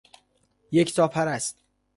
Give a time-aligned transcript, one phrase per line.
[0.71, 1.57] یکتا پرست